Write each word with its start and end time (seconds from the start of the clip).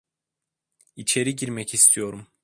İçeri 0.95 1.35
girmek 1.35 1.73
istiyorum. 1.73 2.27